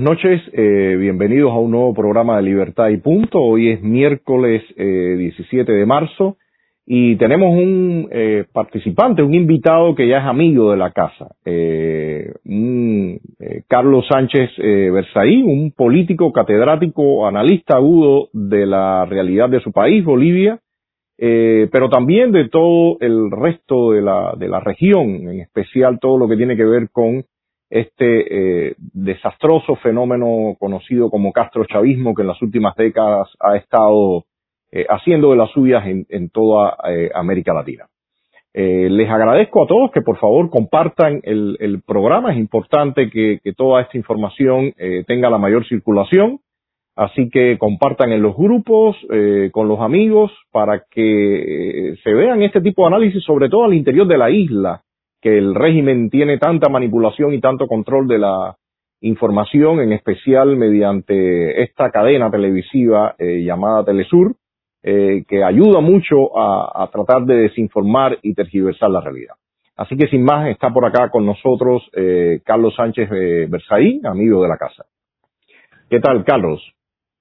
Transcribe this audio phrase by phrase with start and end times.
[0.00, 3.38] Buenas noches, eh, bienvenidos a un nuevo programa de Libertad y Punto.
[3.38, 6.38] Hoy es miércoles eh, 17 de marzo
[6.86, 12.32] y tenemos un eh, participante, un invitado que ya es amigo de la casa, eh,
[12.46, 19.60] un, eh, Carlos Sánchez eh, Berzaí, un político, catedrático, analista agudo de la realidad de
[19.60, 20.60] su país, Bolivia,
[21.18, 26.26] pero también de todo el resto de la, de la región, en especial todo lo
[26.26, 27.26] que tiene que ver con
[27.70, 34.24] este eh, desastroso fenómeno conocido como castrochavismo que en las últimas décadas ha estado
[34.72, 37.86] eh, haciendo de las suyas en, en toda eh, América Latina.
[38.52, 42.32] Eh, les agradezco a todos que por favor compartan el, el programa.
[42.32, 44.72] Es importante que, que toda esta información
[45.06, 46.40] tenga la mayor circulación.
[46.96, 48.96] Así que compartan en los grupos,
[49.52, 54.06] con los amigos, para que se vean este tipo de análisis, sobre todo al interior
[54.06, 54.82] de la isla,
[55.20, 58.56] que el régimen tiene tanta manipulación y tanto control de la
[59.02, 64.34] información, en especial mediante esta cadena televisiva eh, llamada Telesur,
[64.82, 69.34] eh, que ayuda mucho a, tratar de desinformar y tergiversar la realidad.
[69.76, 74.42] Así que sin más, está por acá con nosotros eh, Carlos Sánchez eh, Berzaí, amigo
[74.42, 74.86] de la casa.
[75.90, 76.62] ¿Qué tal, Carlos?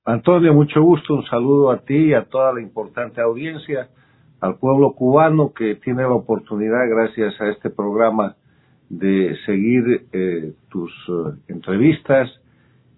[0.05, 3.89] Antonio, mucho gusto, un saludo a ti y a toda la importante audiencia
[4.41, 8.35] al pueblo cubano que tiene la oportunidad, gracias a este programa,
[8.89, 12.29] de seguir eh, tus uh, entrevistas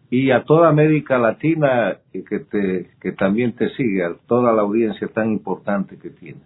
[0.09, 5.31] y a toda América Latina que, te, también te sigue, a toda la audiencia tan
[5.31, 6.43] importante que tienes.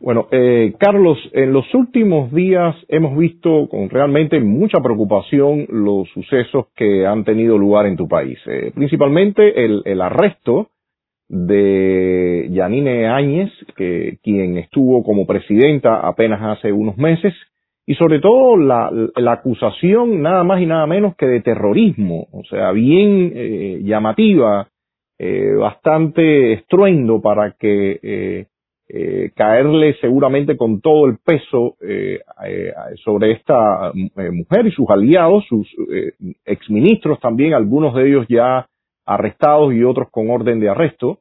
[0.00, 6.66] Bueno, eh, Carlos, en los últimos días hemos visto con realmente mucha preocupación los sucesos
[6.76, 10.68] que han tenido lugar en tu país, eh, principalmente el arresto
[11.28, 17.34] de Yanine Áñez, que, quien estuvo como presidenta apenas hace unos meses,
[17.86, 18.90] y sobre todo la,
[19.32, 24.68] acusación nada más y nada menos que de terrorismo, o sea, bien eh, llamativa,
[25.18, 28.46] eh, bastante estruendo para que eh,
[28.90, 32.72] eh, caerle seguramente con todo el peso eh, eh,
[33.04, 35.68] sobre esta mujer y sus aliados, sus
[36.46, 38.66] exministros también, algunos de ellos ya
[39.08, 41.18] arrestados y otros con orden de arresto.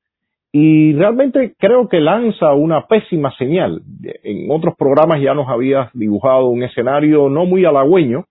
[0.51, 3.81] Y realmente creo que lanza una pésima señal.
[4.23, 8.25] En otros programas ya nos habías dibujado un escenario no muy halagüeño,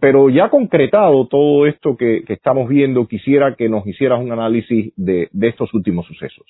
[0.00, 5.28] pero ya concretado todo esto que, estamos viendo, quisiera que nos hicieras un análisis de,
[5.32, 6.46] de estos últimos sucesos.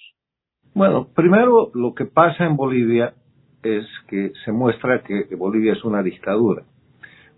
[0.75, 3.15] Bueno, primero lo que pasa en Bolivia
[3.63, 6.63] es que se muestra que Bolivia es una dictadura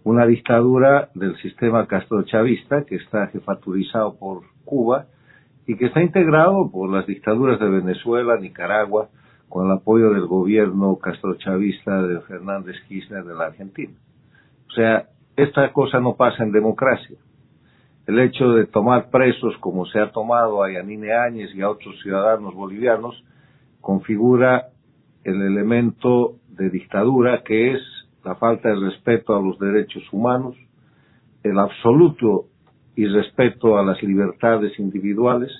[0.04, 5.06] una dictadura del sistema castrochavista que está jefaturizado por Cuba
[5.66, 9.08] y que está integrado por las dictaduras de Venezuela, Nicaragua,
[9.48, 13.92] con el apoyo del gobierno castrochavista de Fernández Kirchner de la Argentina.
[14.68, 17.18] O sea, esta cosa no pasa en democracia.
[18.06, 22.00] El hecho de tomar presos como se ha tomado a Yanine Áñez y a otros
[22.02, 23.22] ciudadanos bolivianos
[23.80, 24.68] configura
[25.24, 27.80] el elemento de dictadura que es
[28.24, 30.56] la falta de respeto a los derechos humanos,
[31.42, 32.46] el absoluto
[32.96, 35.50] irrespeto a las libertades individuales,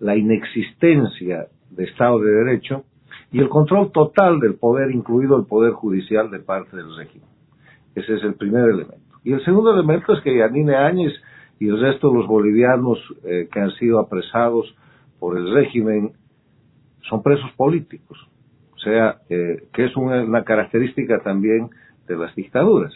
[0.00, 2.84] la inexistencia de Estado de Derecho
[3.30, 7.28] y el control total del poder, incluido el poder judicial de parte del régimen.
[7.94, 9.18] Ese es el primer elemento.
[9.24, 11.12] Y el segundo elemento es que Yanine Áñez
[11.60, 14.74] y el resto de los bolivianos eh, que han sido apresados
[15.18, 16.12] por el régimen
[17.08, 18.18] son presos políticos.
[18.74, 21.70] O sea, eh, que es una característica también
[22.08, 22.92] de las dictaduras.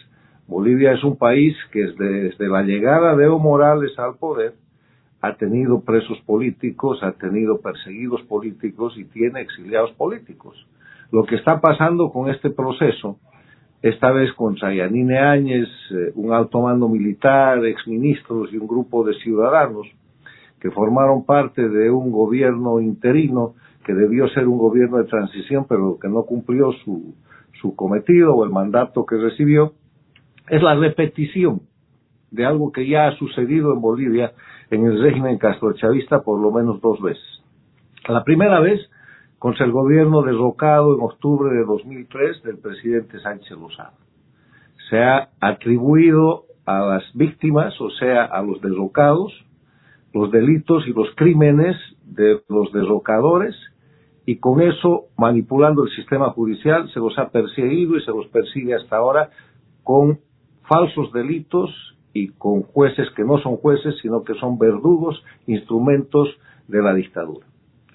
[0.47, 4.53] Bolivia es un país que desde, la llegada de Evo Morales al poder
[5.21, 10.55] ha tenido presos políticos, ha tenido perseguidos políticos y tiene exiliados políticos.
[11.11, 13.17] Lo que está pasando con este proceso,
[13.81, 19.15] esta vez con Sayanine Áñez, eh, un alto mando militar, exministros y un grupo de
[19.15, 19.85] ciudadanos
[20.61, 23.55] que formaron parte de un gobierno interino
[23.85, 27.15] que debió ser un gobierno de transición, pero que no cumplió su,
[27.61, 29.73] su cometido o el mandato que recibió,
[30.49, 31.61] es la repetición
[32.31, 34.33] de algo que ya ha sucedido en Bolivia
[34.69, 37.23] en el régimen castrochavista por lo menos dos veces.
[38.07, 38.79] La primera vez
[39.39, 43.97] contra el gobierno derrocado en octubre de 2003 del presidente Sánchez Lozano.
[44.89, 49.33] Se ha atribuido a las víctimas, o sea, a los derrocados,
[50.13, 53.55] los delitos y los crímenes de los derrocadores
[54.25, 58.75] y con eso, manipulando el sistema judicial, se los ha perseguido y se los persigue
[58.75, 59.29] hasta ahora
[59.83, 60.19] con
[60.67, 61.69] falsos delitos
[62.13, 66.29] y con jueces que no son jueces, sino que son verdugos, instrumentos
[66.67, 67.45] de la dictadura.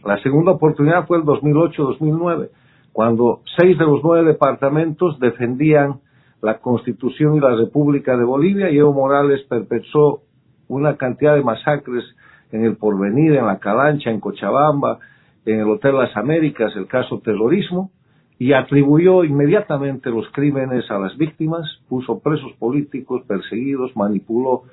[0.05, 2.49] La segunda oportunidad fue el 2008-2009,
[2.93, 6.01] cuando seis de los nueve departamentos defendían
[6.41, 10.23] la Constitución y la República de Bolivia y Evo Morales perpetró
[10.69, 12.05] una cantidad de masacres
[12.51, 14.99] en el Porvenir, en la Calancha, en Cochabamba,
[15.47, 17.91] en el Hotel Las Américas, el caso terrorismo,
[18.39, 24.65] y atribuyó inmediatamente los crímenes a las víctimas, puso presos políticos perseguidos, manipuló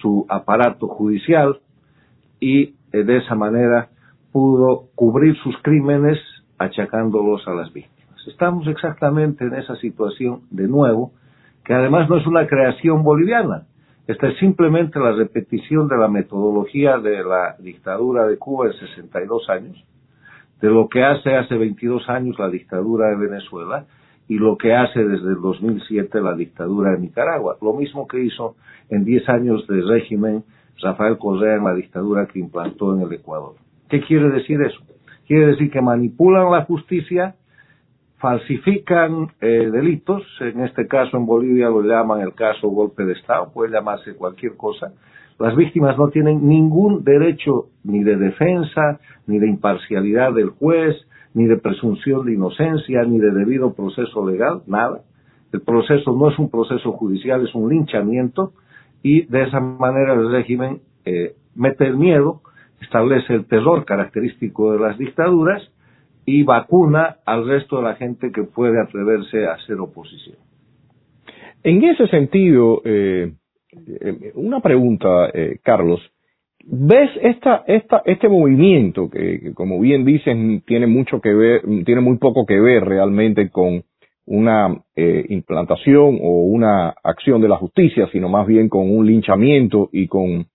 [0.00, 1.60] su aparato judicial
[2.40, 3.88] y eh, de esa manera
[4.32, 6.18] pudo cubrir sus crímenes
[6.58, 8.26] achacándolos a las víctimas.
[8.26, 11.12] Estamos exactamente en esa situación de nuevo,
[11.64, 13.66] que además no es una creación boliviana,
[14.08, 19.50] esta es simplemente la repetición de la metodología de la dictadura de Cuba de 62
[19.50, 19.84] años,
[20.60, 23.86] de lo que hace hace 22 años la dictadura de Venezuela
[24.28, 27.56] y lo que hace desde el 2007 la dictadura de Nicaragua.
[27.62, 28.56] Lo mismo que hizo
[28.90, 30.44] en 10 años de régimen
[30.80, 33.54] Rafael Correa en la dictadura que implantó en el Ecuador.
[33.88, 34.80] ¿Qué quiere decir eso?
[35.26, 37.34] Quiere decir que manipulan la justicia,
[38.18, 43.50] falsifican eh, delitos, en este caso en Bolivia lo llaman el caso golpe de Estado,
[43.52, 44.92] puede llamarse cualquier cosa,
[45.38, 50.96] las víctimas no tienen ningún derecho ni de defensa, ni de imparcialidad del juez,
[51.34, 55.02] ni de presunción de inocencia, ni de debido proceso legal, nada.
[55.52, 58.52] El proceso no es un proceso judicial, es un linchamiento
[59.02, 62.42] y de esa manera el régimen eh, mete el miedo,
[62.80, 65.62] establece el terror característico de las dictaduras
[66.26, 70.36] y vacuna al resto de la gente que puede atreverse a hacer oposición.
[71.62, 73.32] En ese sentido, eh,
[74.34, 76.00] una pregunta, eh, Carlos.
[76.64, 82.18] ¿Ves esta, esta, este movimiento que, como bien dicen, tiene mucho que ver, tiene muy
[82.18, 83.84] poco que ver realmente con
[84.26, 89.88] una eh, implantación o una acción de la justicia, sino más bien con un linchamiento
[89.92, 90.46] y con,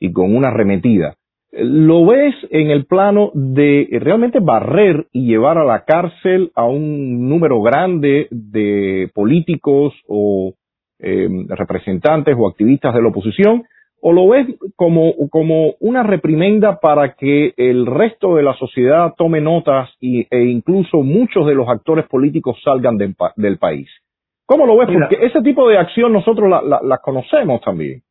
[0.00, 1.14] y con una arremetida.
[1.52, 7.28] ¿Lo ves en el plano de realmente barrer y llevar a la cárcel a un
[7.28, 10.54] número grande de políticos o
[11.02, 13.64] eh, representantes o activistas de la oposición,
[14.02, 19.40] o lo ves como, como una reprimenda para que el resto de la sociedad tome
[19.40, 23.88] notas y, e incluso muchos de los actores políticos salgan del país.
[24.46, 24.88] ¿Cómo lo ves?
[24.92, 28.02] Porque ese tipo de acción nosotros la, la, la conocemos también.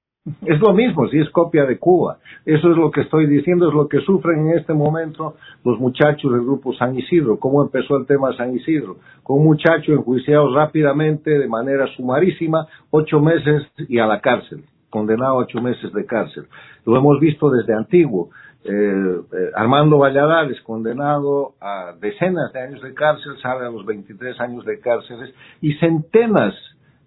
[0.46, 2.18] Es lo mismo, si es copia de Cuba.
[2.46, 6.32] Eso es lo que estoy diciendo, es lo que sufren en este momento los muchachos
[6.32, 7.40] del grupo San Isidro.
[7.40, 8.98] ¿Cómo empezó el tema San Isidro?
[9.24, 15.34] Con un muchacho enjuiciado rápidamente, de manera sumarísima, ocho meses y a la cárcel, condenado
[15.34, 16.46] a ocho meses de cárcel.
[16.86, 18.30] Lo hemos visto desde antiguo.
[18.64, 24.40] Eh, eh, Armando Valladares, condenado a decenas de años de cárcel, sale a los 23
[24.42, 26.54] años de cárceles y centenas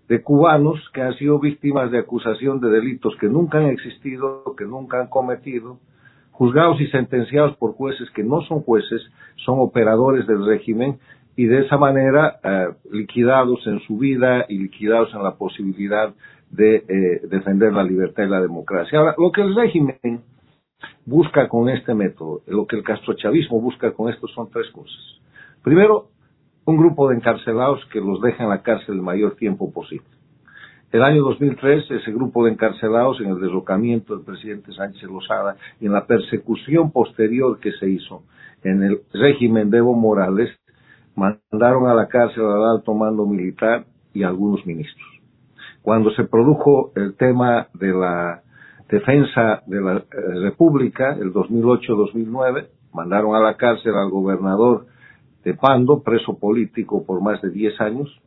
[0.08, 4.64] de cubanos que han sido víctimas de acusación de delitos que nunca han existido, que
[4.64, 5.78] nunca han cometido,
[6.30, 9.02] juzgados y sentenciados por jueces que no son jueces,
[9.44, 10.98] son operadores del régimen
[11.36, 16.12] y de esa manera eh, liquidados en su vida y liquidados en la posibilidad
[16.50, 18.98] de eh, defender la libertad y la democracia.
[18.98, 20.20] Ahora, lo que el régimen
[21.06, 25.00] busca con este método, lo que el castrochavismo busca con esto son tres cosas.
[25.62, 26.08] Primero,
[26.64, 30.06] un grupo de encarcelados que los deja en la cárcel el mayor tiempo posible.
[30.92, 35.86] El año 2003, ese grupo de encarcelados, en el derrocamiento del presidente Sánchez Lozada y
[35.86, 38.24] en la persecución posterior que se hizo
[38.62, 40.50] en el régimen de Evo Morales,
[41.16, 45.08] mandaron a la cárcel al alto mando militar y algunos ministros.
[45.80, 48.42] Cuando se produjo el tema de la
[48.88, 50.04] defensa de la eh,
[50.42, 54.86] República, el 2008-2009, mandaron a la cárcel al gobernador
[55.44, 58.20] de Pando, preso político por más de 10 años.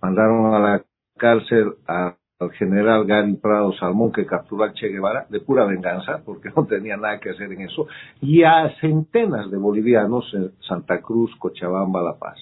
[0.00, 0.84] Mandaron a la
[1.16, 2.16] cárcel al
[2.58, 6.96] general Gary Prado Salmón que capturó a Che Guevara de pura venganza, porque no tenía
[6.96, 7.86] nada que hacer en eso,
[8.20, 12.38] y a centenas de bolivianos en Santa Cruz, Cochabamba, La Paz.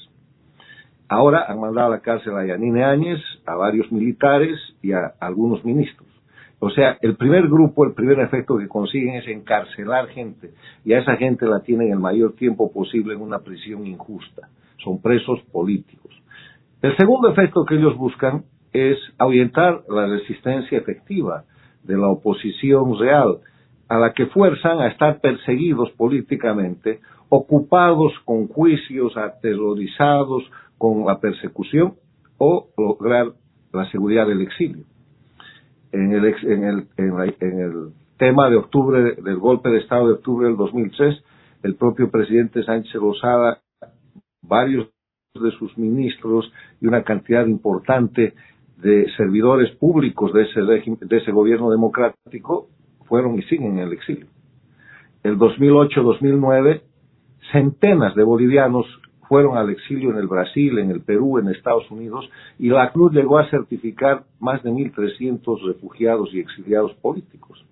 [1.08, 5.64] Ahora han mandado a la cárcel a Yanine Áñez, a varios militares y a algunos
[5.64, 6.09] ministros.
[6.62, 10.50] O sea, el primer grupo, el primer efecto que consiguen es encarcelar gente
[10.84, 14.48] y a esa gente la tienen el mayor tiempo posible en una prisión injusta.
[14.84, 16.14] Son presos políticos.
[16.82, 21.44] El segundo efecto que ellos buscan es ahuyentar la resistencia efectiva
[21.82, 23.38] de la oposición real,
[23.88, 27.00] a la que fuerzan a estar perseguidos políticamente,
[27.30, 30.42] ocupados con juicios, aterrorizados
[30.76, 31.94] con la persecución
[32.36, 33.28] o lograr
[33.72, 34.84] la seguridad del exilio
[35.92, 40.46] en el, en el, en, el tema de octubre, del golpe de Estado de octubre
[40.46, 41.22] del 2003,
[41.62, 43.60] el propio presidente Sánchez Rosada,
[44.42, 44.88] varios
[45.34, 48.34] de sus ministros y una cantidad importante
[48.78, 52.68] de servidores públicos de ese, de ese gobierno democrático
[53.06, 54.26] fueron y siguen en el exilio.
[55.22, 56.82] El 2008-2009,
[57.52, 58.86] centenas de bolivianos
[59.30, 63.12] fueron al exilio en el Brasil, en el Perú, en Estados Unidos, y la Cruz
[63.12, 67.64] llegó a certificar más de 1.300 refugiados y exiliados políticos.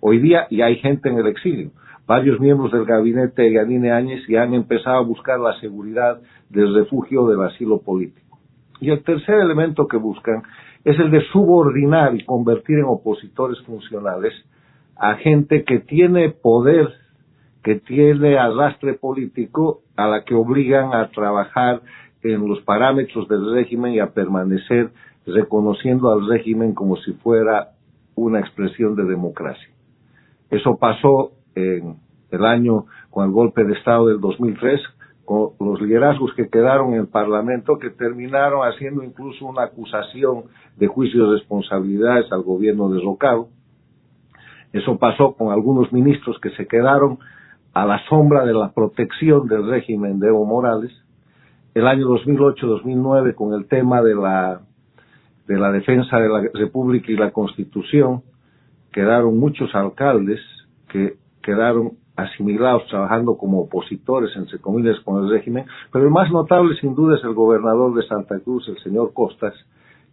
[0.00, 1.70] Hoy día ya hay gente en el exilio.
[2.06, 6.20] Varios miembros del gabinete de Yanine Áñez ya han empezado a buscar la seguridad
[6.50, 8.38] del refugio del asilo político.
[8.78, 10.42] Y el tercer elemento que buscan
[10.84, 14.34] es el de subordinar y convertir en opositores funcionales
[14.96, 16.90] a gente que tiene poder,
[17.62, 21.82] que tiene arrastre político, a la que obligan a trabajar
[22.22, 24.90] en los parámetros del régimen y a permanecer
[25.26, 27.70] reconociendo al régimen como si fuera
[28.14, 29.68] una expresión de democracia.
[30.50, 31.96] Eso pasó en
[32.30, 34.80] el año con el golpe de Estado del 2003,
[35.24, 40.44] con los liderazgos que quedaron en el Parlamento que terminaron haciendo incluso una acusación
[40.76, 43.48] de juicio de responsabilidades al gobierno derrocado.
[44.72, 47.18] Eso pasó con algunos ministros que se quedaron
[47.74, 50.92] a la sombra de la protección del régimen de Evo Morales.
[51.74, 54.60] El año 2008-2009 con el tema de la
[55.46, 58.22] de la defensa de la República y la Constitución,
[58.92, 60.40] quedaron muchos alcaldes
[60.88, 66.76] que quedaron asimilados trabajando como opositores, entre comillas, con el régimen, pero el más notable
[66.80, 69.54] sin duda es el gobernador de Santa Cruz, el señor Costas,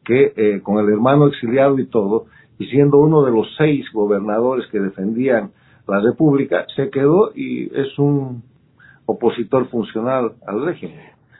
[0.03, 2.25] que eh, con el hermano exiliado y todo,
[2.57, 5.51] y siendo uno de los seis gobernadores que defendían
[5.89, 8.43] la República, se quedó y es un
[9.05, 10.99] opositor funcional al régimen.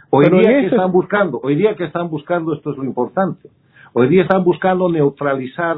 [0.09, 3.49] Hoy día que están buscando, hoy día que están buscando, esto es lo importante.
[3.93, 5.77] Hoy día están buscando neutralizar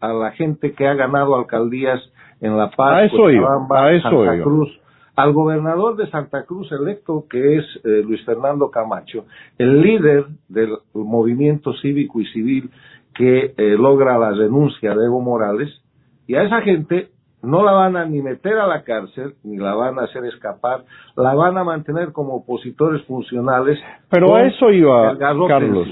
[0.00, 2.00] a la gente que ha ganado alcaldías
[2.40, 3.10] en La Paz,
[4.02, 4.80] Santa Cruz,
[5.14, 9.26] al gobernador de Santa Cruz electo, que es eh, Luis Fernando Camacho,
[9.58, 12.70] el líder del movimiento cívico y civil
[13.14, 15.70] que eh, logra la renuncia de Evo Morales,
[16.26, 17.11] y a esa gente
[17.42, 20.84] no la van a ni meter a la cárcel, ni la van a hacer escapar,
[21.16, 23.78] la van a mantener como opositores funcionales.
[24.10, 25.88] Pero a eso iba, Carlos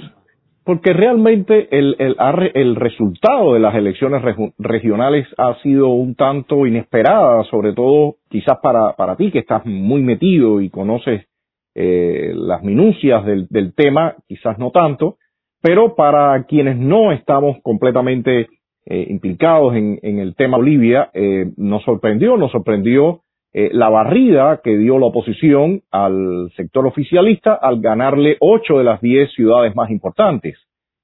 [0.64, 2.16] porque realmente el, el,
[2.54, 4.22] el, resultado de las elecciones
[4.58, 10.02] regionales ha sido un tanto inesperada, sobre todo quizás para, para ti que estás muy
[10.02, 11.26] metido y conoces
[11.74, 15.16] eh, las minucias del, del, tema, quizás no tanto,
[15.62, 18.48] pero para quienes no estamos completamente
[18.92, 23.20] eh, implicados en, en, el tema Bolivia, eh, nos sorprendió, nos sorprendió
[23.52, 29.00] eh, la barrida que dio la oposición al sector oficialista al ganarle ocho de las
[29.00, 30.58] diez ciudades más importantes.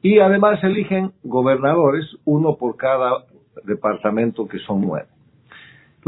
[0.00, 3.24] Y además se eligen gobernadores, uno por cada
[3.64, 5.08] departamento, que son nueve.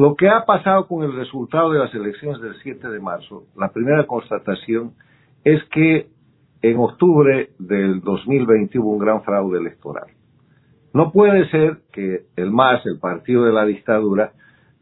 [0.00, 3.68] Lo que ha pasado con el resultado de las elecciones del 7 de marzo, la
[3.68, 4.94] primera constatación
[5.44, 6.06] es que
[6.62, 10.06] en octubre del 2020 hubo un gran fraude electoral.
[10.94, 14.32] No puede ser que el MAS, el partido de la dictadura,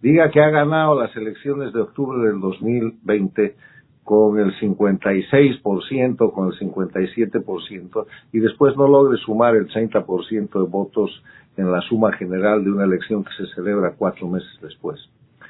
[0.01, 3.57] diga que ha ganado las elecciones de octubre del 2020
[4.05, 11.11] con el 56%, con el 57%, y después no logre sumar el 30% de votos
[11.59, 14.99] en la suma general de una elección que se celebra cuatro meses después.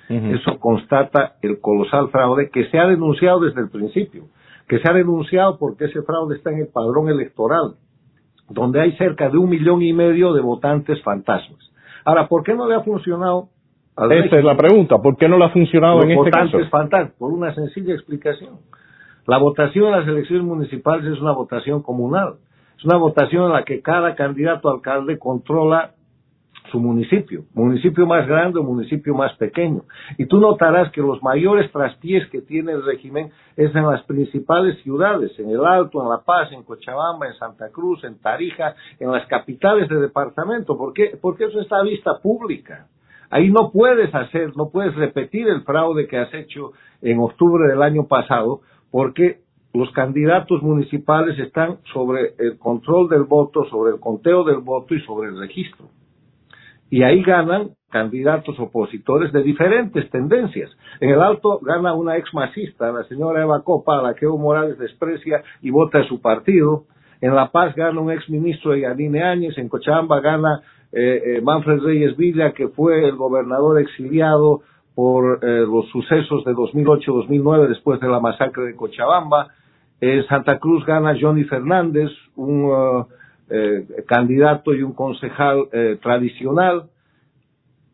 [0.09, 4.25] Eso constata el colosal fraude que se ha denunciado desde el principio,
[4.67, 7.75] que se ha denunciado porque ese fraude está en el padrón electoral
[8.49, 11.59] donde hay cerca de un millón y medio de votantes fantasmas.
[12.05, 13.49] Ahora, ¿por qué no le ha funcionado?
[13.97, 16.59] Esa es la pregunta, ¿por qué no le ha funcionado en este caso?
[16.71, 18.61] Fantasmas, por una sencilla explicación.
[19.27, 22.37] La votación en las elecciones municipales es una votación comunal.
[22.79, 25.95] Es una votación en la que cada candidato alcalde controla
[26.71, 29.83] su municipio, municipio más grande o municipio más pequeño.
[30.17, 34.81] Y tú notarás que los mayores traspiés que tiene el régimen es en las principales
[34.83, 39.11] ciudades, en El Alto, en La Paz, en Cochabamba, en Santa Cruz, en Tarija, en
[39.11, 40.77] las capitales de departamento.
[40.77, 41.19] ¿Por qué?
[41.21, 42.87] Porque eso está a vista pública.
[43.31, 46.73] Ahí no puedes hacer, no puedes repetir el fraude que has hecho
[47.03, 48.61] en octubre del año pasado,
[48.91, 49.41] porque
[49.75, 55.01] los candidatos municipales están sobre el control del voto, sobre el conteo del voto y
[55.03, 55.91] sobre el registro
[56.91, 60.71] y ahí ganan candidatos opositores de diferentes tendencias.
[61.01, 64.39] En el Alto gana una ex masista, la señora Eva Copa, a la que Evo
[64.39, 66.85] Morales desprecia y vota a su partido.
[67.21, 69.59] En La Paz gana un ex ministro de Yanine Áñez.
[69.59, 70.61] En Cochabamba gana
[70.93, 74.61] eh, eh, Manfred Reyes Villa, que fue el gobernador exiliado
[74.95, 79.49] por eh, los sucesos de 2008-2009 después de la masacre de Cochabamba.
[80.01, 83.07] En Santa Cruz gana Johnny Fernández, un uh,
[83.51, 86.91] eh, candidato y un concejal eh, tradicional.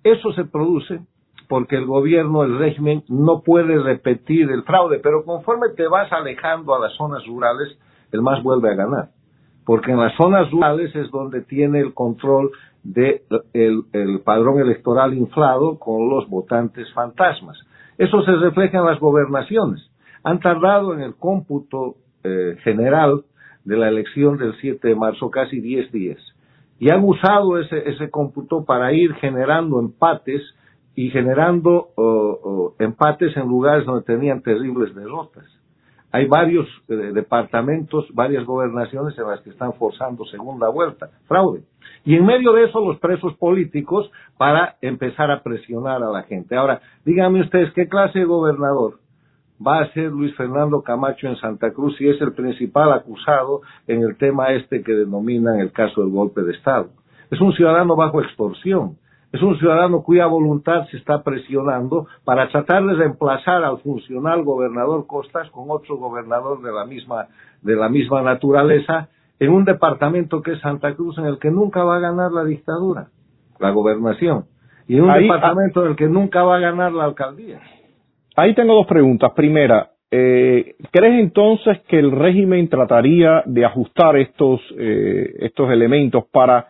[0.02, 1.00] Eso se produce
[1.49, 6.75] porque el gobierno, el régimen, no puede repetir el fraude, pero conforme te vas alejando
[6.75, 7.78] a las zonas rurales,
[8.12, 9.08] el MAS vuelve a ganar,
[9.66, 12.50] porque en las zonas rurales es donde tiene el control
[12.82, 17.58] de el, padrón electoral inflado con los votantes fantasmas.
[17.99, 19.90] Eso se refleja en las gobernaciones.
[20.23, 23.25] Han tardado en el cómputo eh, general
[23.64, 26.18] de la elección del 7 de marzo casi 10 días.
[26.78, 30.42] Y han usado ese, ese cómputo para ir generando empates
[30.94, 31.88] y generando
[32.78, 35.44] empates en lugares donde tenían terribles derrotas.
[36.12, 41.62] Hay varios eh, departamentos, varias gobernaciones en las que están forzando segunda vuelta, fraude.
[42.04, 46.54] Y en medio de eso los presos políticos para empezar a presionar a la gente.
[46.54, 49.00] Ahora, díganme ustedes, ¿qué clase de gobernador
[49.66, 54.02] va a ser Luis Fernando Camacho en Santa Cruz si es el principal acusado en
[54.02, 56.90] el tema este que denominan el caso del golpe de Estado?
[57.30, 58.97] Es un ciudadano bajo extorsión.
[59.33, 65.09] Es un ciudadano cuya voluntad se está presionando para tratar de reemplazar al funcional gobernador
[65.09, 67.26] Costas con otro gobernador de la misma,
[67.61, 69.09] de la misma naturaleza
[69.40, 72.44] en un departamento que es Santa Cruz en el que nunca va a ganar la
[72.44, 73.09] dictadura,
[73.59, 74.44] la gobernación,
[74.87, 77.61] y en un departamento en el que nunca va a ganar la alcaldía.
[78.36, 79.32] Ahí tengo dos preguntas.
[79.34, 86.68] Primera, eh, ¿crees entonces que el régimen trataría de ajustar estos, eh, estos elementos para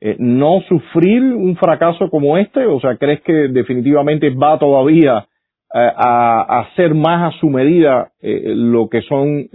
[0.00, 2.66] eh, no sufrir un fracaso como este?
[2.66, 5.26] O sea, ¿crees que definitivamente va todavía
[5.72, 9.48] a, hacer más a su medida lo que son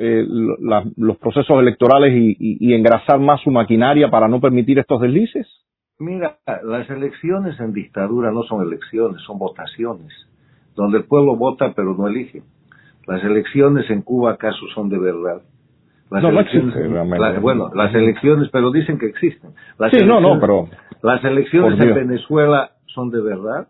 [0.97, 5.47] los procesos electorales y, y engrasar más su maquinaria para no permitir estos deslices?
[5.97, 10.11] Mira, las elecciones en dictadura no son elecciones, son votaciones
[10.75, 12.43] donde el pueblo vota pero no elige.
[13.07, 15.41] Las elecciones en Cuba acaso son de verdad.
[16.09, 19.51] Las no, elecciones, bueno, las elecciones, pero dicen que existen.
[19.79, 20.67] Las sí, no, no, pero
[21.01, 23.69] las elecciones en Venezuela son de verdad.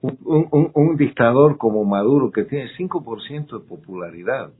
[0.00, 0.18] Un,
[0.50, 4.50] un, un dictador como Maduro que tiene 5% de popularidad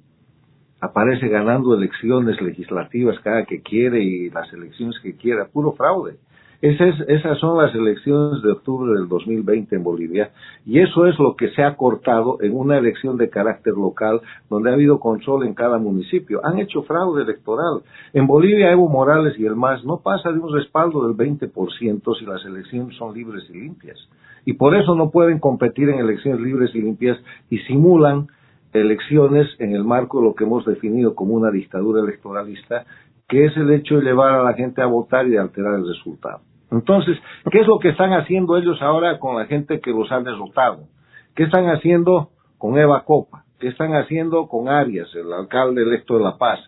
[0.84, 6.16] aparece ganando elecciones legislativas cada que quiere y las elecciones que quiera, puro fraude.
[6.64, 10.30] Esas, son las elecciones de octubre del 2020 en Bolivia
[10.64, 14.70] y eso es lo que se ha cortado en una elección de carácter local donde
[14.70, 16.40] ha habido control en cada municipio.
[16.42, 17.82] Han hecho fraude electoral.
[18.14, 22.24] En Bolivia Evo Morales y el MAS no pasa de un respaldo del 20% si
[22.24, 23.98] las elecciones son libres y limpias.
[24.46, 27.18] Y por eso no pueden competir en elecciones libres y limpias
[27.50, 28.28] y simulan
[28.72, 32.86] elecciones en el marco de lo que hemos definido como una dictadura electoralista,
[33.28, 35.86] que es el hecho de llevar a la gente a votar y de alterar el
[35.86, 36.40] resultado.
[36.74, 37.16] Entonces,
[37.50, 40.88] ¿qué es lo que están haciendo ellos ahora con la gente que los han derrotado?
[41.34, 43.44] ¿Qué están haciendo con Eva Copa?
[43.60, 46.58] ¿Qué están haciendo con Arias, el alcalde electo de La Paz?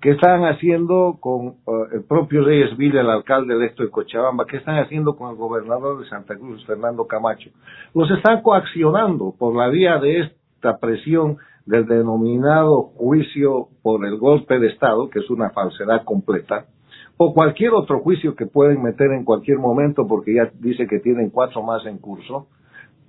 [0.00, 4.44] ¿Qué están haciendo con eh, el propio Reyes Villa, el alcalde electo de Cochabamba?
[4.44, 7.50] ¿Qué están haciendo con el gobernador de Santa Cruz, Fernando Camacho?
[7.94, 14.58] Los están coaccionando por la vía de esta presión del denominado juicio por el golpe
[14.58, 16.66] de Estado, que es una falsedad completa,
[17.18, 21.30] o cualquier otro juicio que pueden meter en cualquier momento porque ya dice que tienen
[21.30, 22.48] cuatro más en curso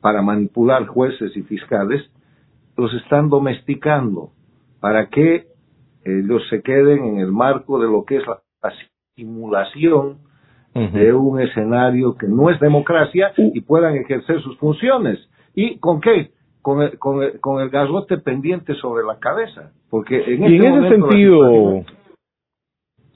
[0.02, 2.02] para manipular jueces y fiscales,
[2.78, 4.32] los están domesticando
[4.80, 5.48] para que
[6.06, 8.40] ellos se queden en el marco de lo que es la,
[9.16, 10.20] simulación
[10.76, 15.18] de un escenario que no es democracia y puedan ejercer sus funciones.
[15.56, 16.30] ¿Y con qué?
[16.62, 19.72] Con el, con el, con el garrote pendiente sobre la cabeza.
[19.90, 21.84] Porque en, y en este ese sentido,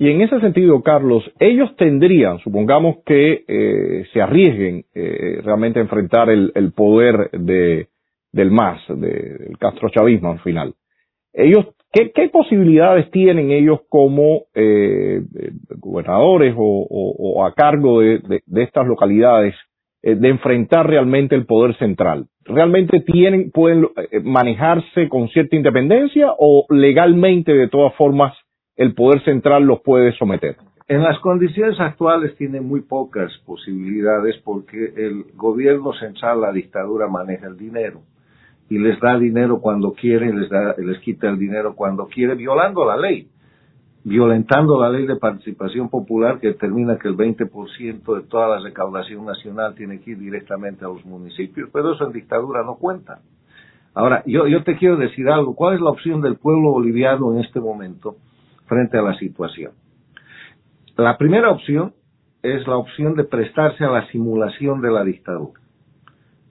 [0.01, 5.83] y en ese sentido, Carlos, ellos tendrían, supongamos que eh, se arriesguen eh, realmente a
[5.83, 7.85] enfrentar el, poder de,
[8.31, 10.73] del MAS, del castrochavismo al final.
[11.31, 15.21] Ellos, ¿qué, posibilidades tienen ellos como eh,
[15.77, 19.53] gobernadores o, a cargo de, estas localidades
[20.01, 22.25] de enfrentar realmente el poder central?
[22.43, 23.85] ¿Realmente tienen, pueden
[24.23, 28.33] manejarse con cierta independencia o legalmente de todas formas
[28.81, 30.55] el poder central los puede someter?
[30.87, 37.47] En las condiciones actuales tiene muy pocas posibilidades porque el gobierno central, la dictadura, maneja
[37.47, 38.01] el dinero
[38.69, 42.83] y les da dinero cuando quiere, les, da, les quita el dinero cuando quiere, violando
[42.83, 43.27] la ley,
[44.03, 49.25] violentando la ley de participación popular que determina que el 20% de toda la recaudación
[49.25, 53.19] nacional tiene que ir directamente a los municipios, pero eso en dictadura no cuenta.
[53.93, 57.41] Ahora, yo, yo te quiero decir algo, ¿cuál es la opción del pueblo boliviano en
[57.41, 58.15] este momento?
[58.71, 59.73] Frente a la situación.
[60.95, 61.93] La primera opción
[62.41, 65.59] es la opción de prestarse a la simulación de la dictadura.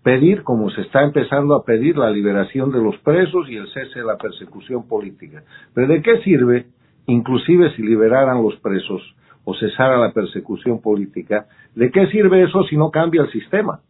[0.02, 4.00] Pedir, como se está empezando a pedir, la liberación de los presos y el cese
[4.00, 5.44] de la persecución política.
[5.72, 6.66] Pero ¿de qué sirve,
[7.06, 9.00] inclusive si liberaran los presos
[9.44, 13.80] o cesara la persecución política, de qué sirve eso si no cambia el sistema?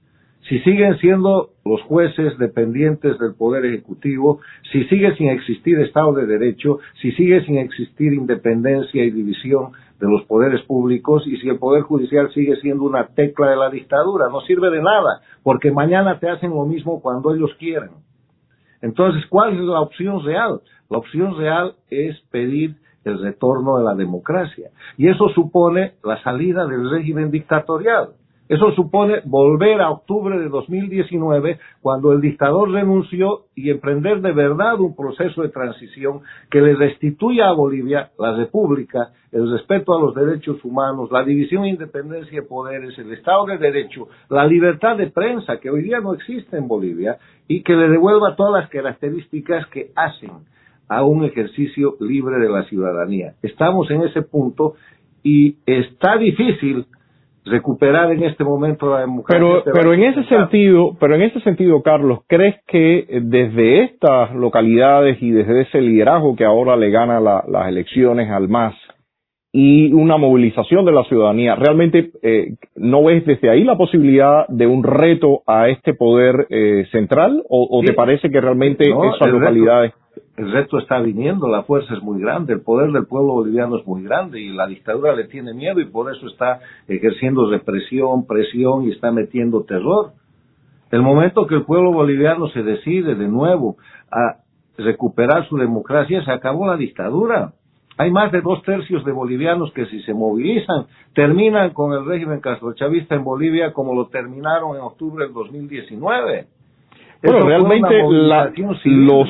[0.50, 4.40] Si siguen siendo los jueces dependientes del Poder Ejecutivo,
[4.72, 10.08] si sigue sin existir Estado de Derecho, si sigue sin existir independencia y división de
[10.08, 14.28] los poderes públicos y si el Poder Judicial sigue siendo una tecla de la dictadura.
[14.28, 17.90] No sirve de nada, porque mañana te hacen lo mismo cuando ellos quieran.
[18.82, 20.62] Entonces, ¿cuál es la opción real?
[20.88, 24.70] La opción real es pedir el retorno de la democracia.
[24.96, 28.14] Y eso supone la salida del régimen dictatorial.
[28.50, 34.80] Eso supone volver a octubre de 2019, cuando el dictador renunció, y emprender de verdad
[34.80, 40.16] un proceso de transición que le restituya a Bolivia la república, el respeto a los
[40.16, 45.60] derechos humanos, la división independencia de poderes, el Estado de Derecho, la libertad de prensa,
[45.60, 49.92] que hoy día no existe en Bolivia, y que le devuelva todas las características que
[49.94, 50.32] hacen
[50.88, 53.34] a un ejercicio libre de la ciudadanía.
[53.44, 54.74] Estamos en ese punto
[55.22, 56.86] y está difícil
[57.50, 59.38] recuperar en este momento la democracia.
[59.38, 65.20] Pero, pero en ese sentido, pero en ese sentido, Carlos, ¿crees que desde estas localidades
[65.22, 68.74] y desde ese liderazgo que ahora le gana las elecciones al MAS
[69.52, 74.66] y una movilización de la ciudadanía, realmente eh, no ves desde ahí la posibilidad de
[74.66, 79.92] un reto a este poder eh, central o, te parece que realmente esas localidades
[80.40, 83.86] el reto está viniendo, la fuerza es muy grande, el poder del pueblo boliviano es
[83.86, 88.84] muy grande y la dictadura le tiene miedo y por eso está ejerciendo represión, presión
[88.84, 90.12] y está metiendo terror.
[90.90, 93.76] El momento que el pueblo boliviano se decide de nuevo
[94.10, 94.36] a
[94.78, 97.52] recuperar su democracia, se acabó la dictadura.
[97.98, 102.40] Hay más de dos tercios de bolivianos que si se movilizan terminan con el régimen
[102.40, 106.46] castrochavista en Bolivia como lo terminaron en octubre del 2019.
[107.22, 108.02] Bueno, realmente
[108.84, 109.28] los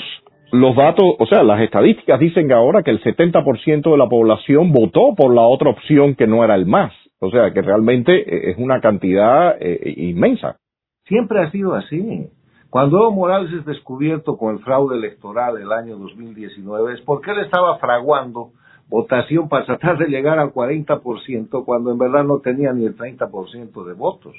[0.53, 5.15] los datos, o sea, las estadísticas dicen ahora que el 70% de la población votó
[5.17, 6.93] por la otra opción que no era el más.
[7.21, 10.57] O sea, que realmente eh, es una cantidad eh, inmensa.
[11.05, 12.29] Siempre ha sido así.
[12.71, 17.41] Cuando Evo Morales es descubierto con el fraude electoral del año 2019 es porque él
[17.41, 18.53] estaba fraguando
[18.89, 23.85] votación para tratar de llegar al 40% cuando en verdad no tenía ni el 30%
[23.85, 24.37] de votos.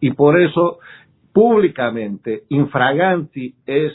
[0.00, 0.78] Y por eso,
[1.32, 3.92] públicamente, infraganti es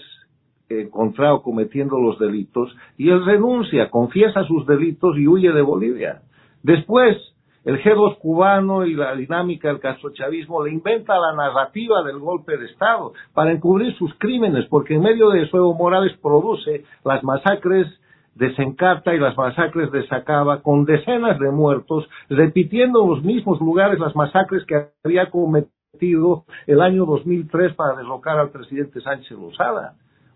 [0.81, 6.21] encontrado cometiendo los delitos y él renuncia, confiesa sus delitos y huye de Bolivia.
[6.63, 7.17] Después,
[7.65, 12.65] el G2 cubano y la dinámica del castrochavismo le inventa la narrativa del golpe de
[12.65, 17.87] Estado para encubrir sus crímenes, porque en medio de eso Evo Morales produce las masacres
[18.35, 23.59] de Sencata y las masacres de Sacaba con decenas de muertos, repitiendo en los mismos
[23.61, 29.93] lugares las masacres que había cometido el año 2003 para derrocar al presidente Sánchez Lozada.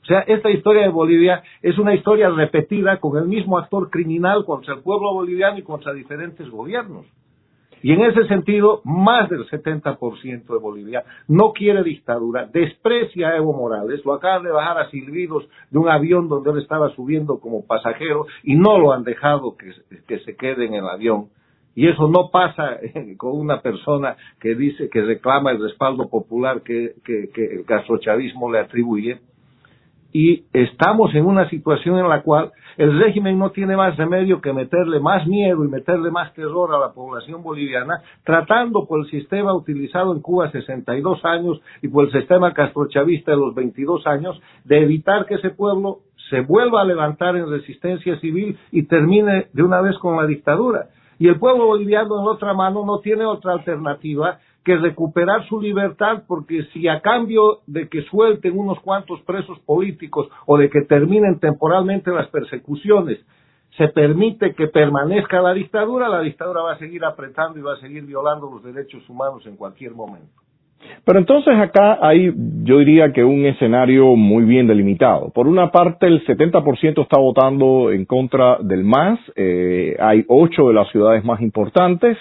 [0.07, 4.45] O sea, esta historia de Bolivia es una historia repetida con el mismo actor criminal
[4.45, 7.05] contra el pueblo boliviano y contra diferentes gobiernos.
[7.83, 13.51] Y en ese sentido, más del 70% de Bolivia no quiere dictadura, desprecia a Evo
[13.51, 17.65] Morales, lo acaban de bajar a silbidos de un avión donde él estaba subiendo como
[17.67, 19.73] pasajero y no lo han dejado que,
[20.19, 21.25] se quede en el avión.
[21.75, 22.79] Y eso no pasa
[23.17, 29.19] con una persona que dice que reclama el respaldo popular que el castrochavismo le atribuye
[30.17, 34.51] y estamos en una situación en la cual el régimen no tiene más remedio que
[34.51, 39.53] meterle más miedo y meterle más terror a la población boliviana, tratando por el sistema
[39.53, 44.81] utilizado en Cuba 62 años y por el sistema castrochavista de los 22 años, de
[44.81, 45.99] evitar que ese pueblo
[46.31, 50.87] se vuelva a levantar en resistencia civil y termine de una vez con la dictadura.
[51.19, 56.23] Y el pueblo boliviano, en otra mano, no tiene otra alternativa que recuperar su libertad,
[56.27, 61.39] porque si a cambio de que suelten unos cuantos presos políticos o de que terminen
[61.39, 63.17] temporalmente las persecuciones,
[63.77, 67.79] se permite que permanezca la dictadura, la dictadura va a seguir apretando y va a
[67.79, 70.33] seguir violando los derechos humanos en cualquier momento.
[71.05, 75.29] Pero entonces acá hay, yo diría que un escenario muy bien delimitado.
[75.29, 80.73] Por una parte, el 70% está votando en contra del MAS, eh, hay ocho de
[80.73, 82.17] las ciudades más importantes,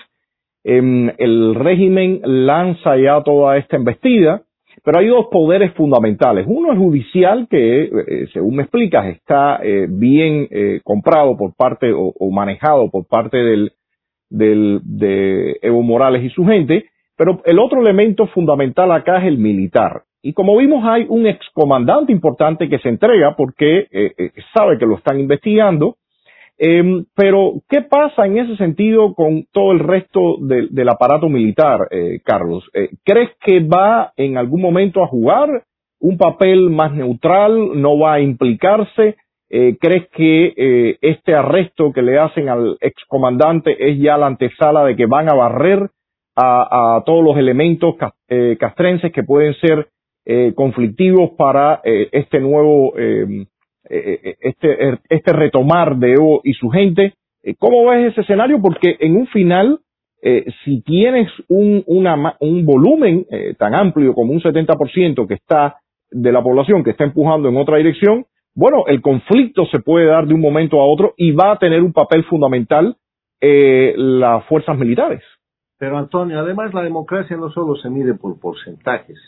[0.69, 4.43] Em, el régimen lanza ya toda esta embestida,
[4.83, 6.45] pero hay dos poderes fundamentales.
[6.49, 11.93] Uno es judicial, que eh, según me explicas está eh, bien eh, comprado por parte
[11.95, 13.75] o, manejado por parte del,
[14.29, 19.39] del, de Evo Morales y su gente, pero el otro elemento fundamental acá es el
[19.39, 20.03] militar.
[20.21, 23.87] Y como vimos, hay un excomandante importante que se entrega porque
[24.53, 25.95] sabe que lo están investigando
[26.59, 32.21] eh, pero, ¿qué pasa en ese sentido con todo el resto del aparato militar, eh,
[32.25, 32.65] Carlos?
[32.73, 35.65] Eh, ¿Crees que va en algún momento a jugar
[36.01, 37.81] un papel más neutral?
[37.81, 39.17] ¿No va a implicarse?
[39.49, 44.85] Eh, ¿Crees que eh, este arresto que le hacen al excomandante es ya la antesala
[44.85, 45.91] de que van a barrer
[46.39, 47.95] a, todos los elementos
[48.29, 49.89] eh, castrenses que pueden ser
[50.55, 52.93] conflictivos para este nuevo,
[53.89, 57.15] este, este retomar de Evo y su gente.
[57.59, 58.61] ¿Cómo ves ese escenario?
[58.61, 59.81] Porque en un final,
[60.65, 63.27] si tienes un, una, un volumen
[63.59, 65.77] tan amplio como un 70% que está
[66.11, 70.27] de la población que está empujando en otra dirección, bueno, el conflicto se puede dar
[70.27, 72.97] de un momento a otro y va a tener un papel fundamental
[73.39, 75.23] eh, las fuerzas militares.
[75.79, 79.19] Pero Antonio, además la democracia no solo se mide por porcentajes,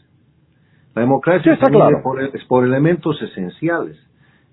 [0.95, 2.19] la democracia se mide por,
[2.49, 3.99] por elementos esenciales.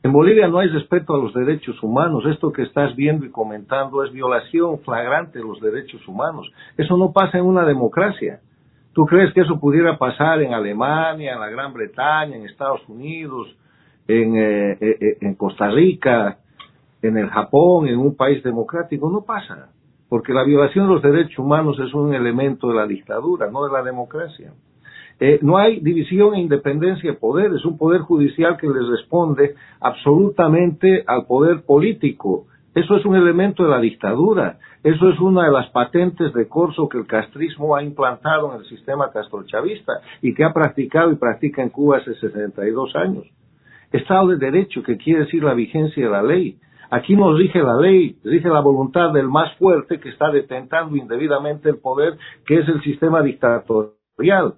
[0.06, 2.28] En Bolivia no hay respeto a los derechos humanos.
[2.28, 6.48] Esto que estás viendo y comentando es violación flagrante de los derechos humanos.
[6.78, 8.39] Eso no pasa en una democracia.
[8.94, 13.48] ¿Tú crees que eso pudiera pasar en Alemania, en la Gran Bretaña, en Estados Unidos,
[14.08, 16.38] en, eh, eh, eh, en Costa Rica,
[17.02, 19.10] en el Japón, en un país democrático?
[19.10, 19.70] No pasa
[20.08, 23.74] porque la violación de los derechos humanos es un elemento de la dictadura, no de
[23.74, 24.54] la democracia.
[25.19, 29.56] Eh, no hay división e independencia de poder, es un poder judicial que les responde
[29.80, 32.47] absolutamente al poder político.
[32.73, 36.89] Eso es un elemento de la dictadura, eso es una de las patentes de corso
[36.89, 41.63] que el castrismo ha implantado en el sistema castrochavista y que ha practicado y practica
[41.63, 43.23] en Cuba hace 62 años.
[43.93, 46.60] Estado de Derecho, que quiere decir la vigencia de la ley.
[46.91, 51.69] Aquí nos rige la ley, rige la voluntad del más fuerte que está detentando indebidamente
[51.69, 54.56] el poder, que es el sistema dictatorial.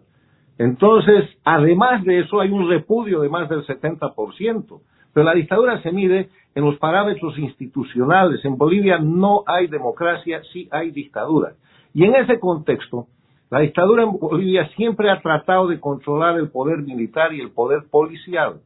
[0.58, 4.82] Entonces, además de eso, hay un repudio de más del 70%.
[5.13, 8.43] Pero la dictadura se mide en los parámetros institucionales.
[8.46, 11.54] En Bolivia no hay democracia, sí hay dictadura.
[11.93, 13.08] Y en ese contexto,
[13.50, 17.84] la dictadura en Bolivia siempre ha tratado de controlar el poder militar y el poder
[17.89, 18.62] policial.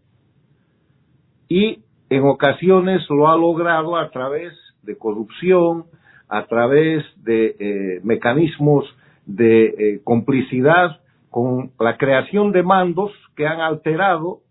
[1.48, 5.86] Y en ocasiones lo ha logrado a través de corrupción,
[6.28, 8.86] a través de eh, mecanismos
[9.26, 11.02] de eh, complicidad
[11.32, 14.42] con la creación de mandos que han alterado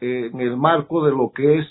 [0.00, 1.66] eh, en el marco de lo que es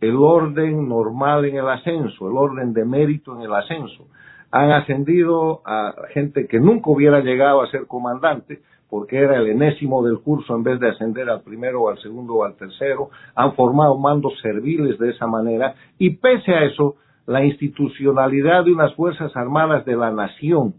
[0.00, 4.06] el orden normal en el ascenso, el orden de mérito en el ascenso.
[4.52, 10.04] Han ascendido a gente que nunca hubiera llegado a ser comandante, porque era el enésimo
[10.04, 13.54] del curso en vez de ascender al primero o al segundo o al tercero, han
[13.54, 16.94] formado mandos serviles de esa manera y pese a eso,
[17.26, 20.74] la institucionalidad de unas Fuerzas Armadas de la Nación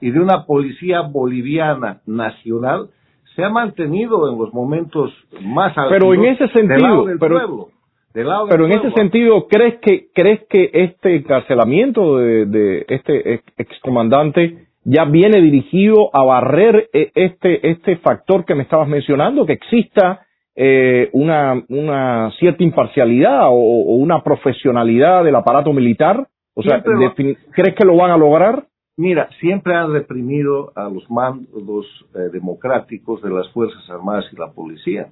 [0.00, 2.88] y de una policía boliviana nacional
[3.36, 7.68] se ha mantenido en los momentos más altos pero en ese sentido del pueblo.
[8.12, 15.04] pero en ese sentido, ¿crees que, ¿crees que este encarcelamiento de, de este excomandante ya
[15.04, 21.10] viene dirigido a barrer eh, este, este factor que me estabas mencionando, que exista eh,
[21.12, 23.54] una, una cierta imparcialidad o,
[23.96, 26.26] una profesionalidad del aparato militar?
[26.54, 28.64] O sea, ¿crees que lo van a lograr?
[29.00, 34.52] Mira, siempre han reprimido a los mandos eh, democráticos de las Fuerzas Armadas y la
[34.52, 35.08] policía.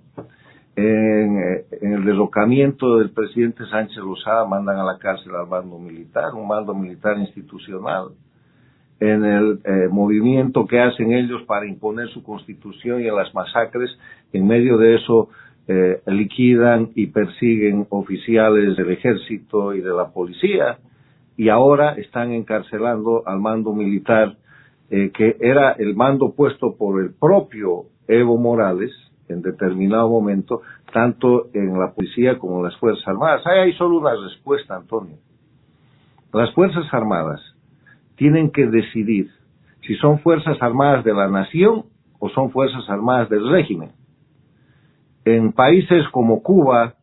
[0.77, 1.39] En,
[1.81, 6.47] en, el derrocamiento del presidente Sánchez Lozada mandan a la cárcel al mando militar, un
[6.47, 8.09] mando militar institucional
[9.01, 13.91] en el eh, movimiento que hacen ellos para imponer su constitución y en las masacres,
[14.35, 15.31] en medio de eso
[15.67, 20.77] eh, liquidan y persiguen oficiales del ejército y de la policía
[21.39, 24.37] y ahora están encarcelando al mando militar
[24.91, 28.91] eh, que era el mando puesto por el propio Evo Morales
[29.29, 33.47] en determinado momento, tanto en la policía como en las Fuerzas Armadas.
[33.47, 35.17] Ahí hay solo una respuesta, Antonio.
[36.33, 37.41] Las Fuerzas Armadas
[38.17, 39.31] tienen que decidir
[39.87, 41.85] si son Fuerzas Armadas de la Nación
[42.19, 43.93] o son Fuerzas Armadas del régimen.
[45.25, 46.95] En países como Cuba,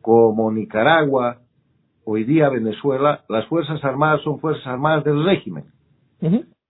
[0.00, 1.36] como Nicaragua,
[2.10, 5.64] hoy día Venezuela, las Fuerzas Armadas son Fuerzas Armadas del régimen.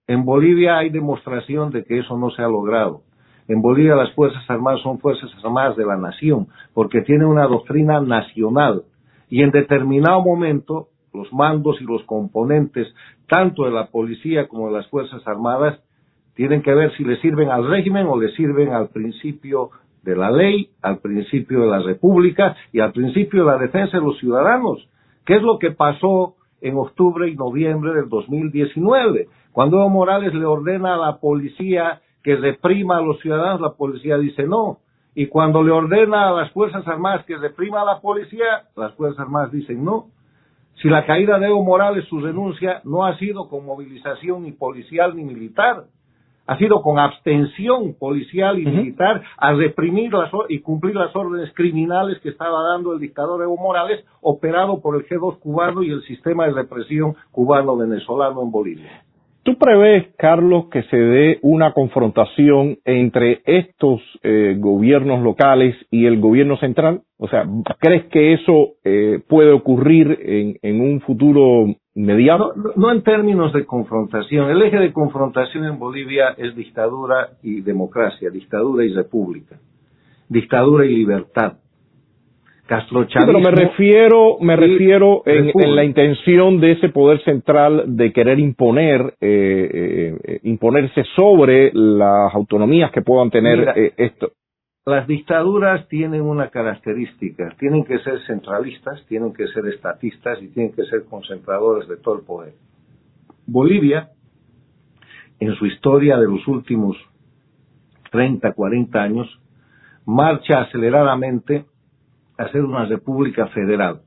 [0.09, 3.03] En Bolivia hay demostración de que eso no se ha logrado.
[3.46, 8.01] En Bolivia las Fuerzas Armadas son Fuerzas Armadas de la Nación, porque tienen una doctrina
[8.01, 8.83] nacional.
[9.31, 12.92] Y en determinado momento los mandos y los componentes,
[13.29, 15.79] tanto de la policía como de las Fuerzas Armadas,
[16.35, 19.70] tienen que ver si le sirven al régimen o le sirven al principio
[20.03, 24.03] de la ley, al principio de la república y al principio de la defensa de
[24.03, 24.88] los ciudadanos.
[25.28, 29.28] ¿Qué es lo que pasó en octubre y noviembre del 2019?
[29.52, 34.16] Cuando Evo Morales le ordena a la policía que reprima a los ciudadanos, la policía
[34.16, 34.78] dice no.
[35.14, 39.20] Y cuando le ordena a las Fuerzas Armadas que reprima a la policía, las Fuerzas
[39.20, 40.06] Armadas dicen no.
[40.80, 45.14] Si la caída de Evo Morales, su renuncia, no ha sido con movilización ni policial
[45.14, 45.84] ni militar,
[46.48, 52.18] ha sido con abstención policial y militar a reprimir las, y cumplir las órdenes criminales
[52.20, 56.46] que estaba dando el dictador Evo Morales, operado por el G2 cubano y el sistema
[56.46, 59.04] de represión cubano-venezolano en Bolivia.
[59.42, 66.18] ¿Tú prevés, Carlos, que se dé una confrontación entre estos eh, gobiernos locales y el
[66.18, 67.02] gobierno central?
[67.18, 67.44] O sea,
[67.78, 71.66] ¿crees que eso eh, puede ocurrir en, en, un futuro
[71.98, 72.52] inmediato?
[72.54, 74.50] No, no, en términos de confrontación.
[74.50, 79.56] El eje de confrontación en Bolivia es dictadura y democracia, dictadura y república,
[80.28, 81.54] dictadura y libertad.
[82.66, 83.32] Castrochavismo.
[83.32, 88.38] pero me refiero, me refiero en, en, la intención de ese poder central de querer
[88.38, 94.32] imponer, eh, eh, imponerse sobre las autonomías que puedan tener Mira, eh, esto.
[94.88, 100.72] Las dictaduras tienen una característica, tienen que ser centralistas, tienen que ser estatistas y tienen
[100.72, 102.55] que ser concentradores de todo el poder.
[103.46, 104.09] Bolivia,
[105.40, 106.96] en su historia de los últimos
[108.12, 109.29] 30, 40 años,
[110.07, 111.66] marcha aceleradamente
[112.38, 114.01] a ser una república federal.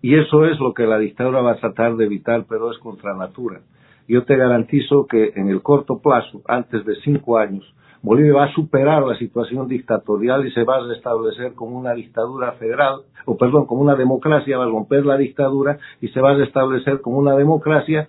[0.00, 3.14] Y eso es lo que la dictadura va a tratar de evitar, pero es contra
[3.14, 3.60] natura.
[4.08, 7.70] Yo te garantizo que en el corto plazo, antes de cinco años,
[8.02, 12.52] Bolivia va a superar la situación dictatorial y se va a restablecer como una dictadura
[12.52, 16.34] federal, o perdón, como una democracia, va a romper la dictadura y se va a
[16.34, 18.08] restablecer como una democracia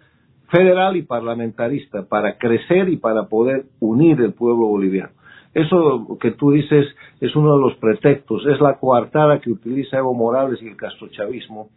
[0.50, 5.12] federal y parlamentarista para crecer y para poder unir el pueblo boliviano.
[5.54, 6.86] Eso que tú dices
[7.20, 11.70] es uno de los pretextos, es la coartada que utiliza Evo Morales y el castrochavismo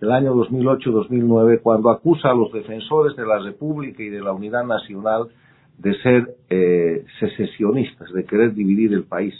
[0.00, 4.64] el año 2008-2009 cuando acusa a los defensores de la República y de la unidad
[4.64, 5.28] nacional
[5.80, 9.34] de ser eh, secesionistas, de querer dividir el país.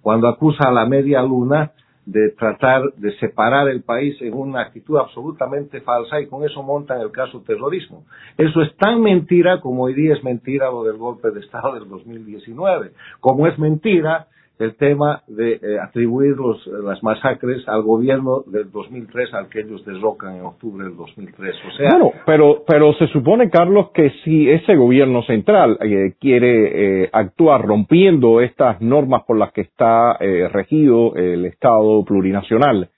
[0.00, 1.72] Cuando acusa a la media luna
[2.06, 7.00] de tratar de separar el país en una actitud absolutamente falsa y con eso montan
[7.00, 8.04] el caso terrorismo.
[8.36, 11.88] Eso es tan mentira como hoy día es mentira lo del golpe de Estado del
[11.88, 14.26] 2019, como es mentira
[14.62, 19.84] el tema de eh, atribuir los, las masacres al gobierno del 2003 al que ellos
[19.84, 21.56] derrocan en octubre del 2003.
[21.68, 27.04] O sea, bueno, pero, pero se supone, Carlos, que si ese gobierno central eh, quiere
[27.04, 32.88] eh, actuar rompiendo estas normas por las que está eh, regido el Estado plurinacional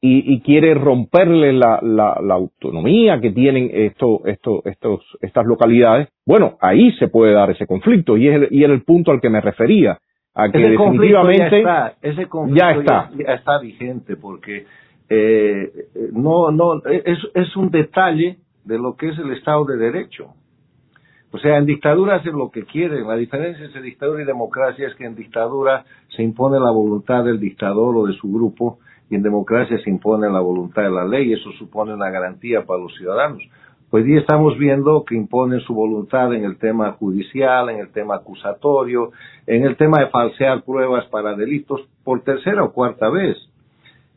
[0.00, 6.08] y, y quiere romperle la, la, la, autonomía que tienen esto, esto, estos, estas localidades,
[6.24, 9.30] bueno, ahí se puede dar ese conflicto y es y era el punto al que
[9.30, 9.98] me refería
[10.34, 14.66] a que ese definitivamente ya está, ese conflicto ya está, ya, ya está vigente porque
[15.08, 20.34] eh, no no es, es un detalle de lo que es el Estado de Derecho.
[21.30, 23.06] O sea, en dictadura hacen lo que quieren.
[23.06, 25.84] La diferencia entre dictadura y democracia es que en dictadura
[26.16, 28.78] se impone la voluntad del dictador o de su grupo
[29.10, 31.32] y en democracia se impone la voluntad de la ley.
[31.32, 33.42] Eso supone una garantía para los ciudadanos.
[33.90, 38.16] Hoy día estamos viendo que imponen su voluntad en el tema judicial, en el tema
[38.16, 39.12] acusatorio,
[39.46, 43.38] en el tema de falsear pruebas para delitos por tercera o cuarta vez.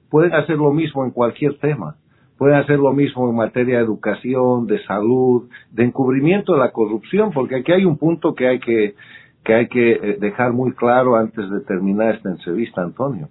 [0.09, 1.95] Pueden hacer lo mismo en cualquier tema.
[2.37, 7.31] Pueden hacer lo mismo en materia de educación, de salud, de encubrimiento de la corrupción,
[7.31, 8.95] porque aquí hay un punto que hay que,
[9.41, 13.29] que hay que dejar muy claro antes de terminar esta entrevista, Antonio.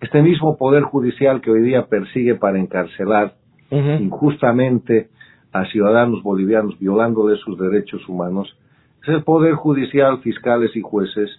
[0.00, 3.34] Este mismo poder judicial que hoy día persigue para encarcelar
[3.72, 4.00] uh -huh.
[4.00, 5.08] injustamente
[5.54, 8.54] a ciudadanos bolivianos violándole sus derechos humanos,
[9.02, 11.30] es el Poder Judicial, fiscales y jueces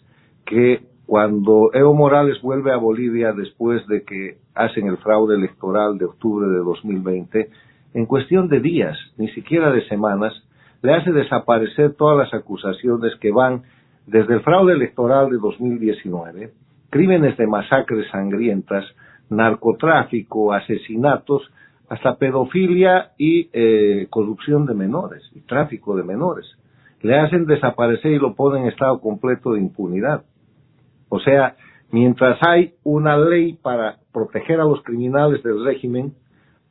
[0.45, 6.05] que cuando Evo Morales vuelve a Bolivia después de que hacen el fraude electoral de
[6.05, 7.49] octubre de 2020,
[7.93, 10.33] en cuestión de días, ni siquiera de semanas,
[10.81, 13.63] le hace desaparecer todas las acusaciones que van
[14.07, 16.53] desde el fraude electoral de 2019,
[16.89, 18.85] crímenes de masacres sangrientas,
[19.29, 21.41] narcotráfico, asesinatos,
[21.89, 26.45] hasta pedofilia y eh, corrupción de menores y tráfico de menores.
[27.01, 30.23] Le hacen desaparecer y lo ponen en estado completo de impunidad.
[31.09, 31.55] O sea,
[31.91, 36.13] mientras hay una ley para proteger a los criminales del régimen,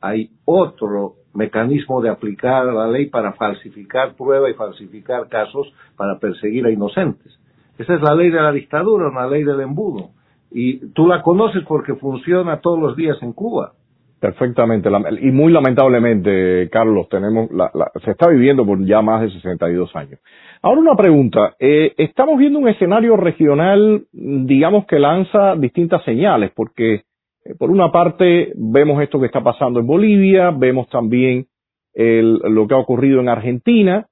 [0.01, 6.65] hay otro mecanismo de aplicar la ley para falsificar prueba y falsificar casos para perseguir
[6.65, 7.37] a inocentes.
[7.77, 10.11] Esa es la ley de la dictadura, una ley del embudo.
[10.51, 13.73] Y tú la conoces porque funciona todos los días en Cuba.
[14.25, 14.89] Perfectamente.
[15.21, 19.95] Y muy lamentablemente, Carlos, tenemos la, la, se está viviendo por ya más de 62
[19.95, 20.19] años.
[20.63, 21.55] Ahora una pregunta.
[21.59, 27.91] Eh, estamos viendo un escenario regional, digamos, que lanza distintas señales, porque eh, por una
[27.91, 31.45] parte vemos esto que está pasando en Bolivia, vemos también
[31.93, 34.07] el, lo que ha ocurrido en Argentina,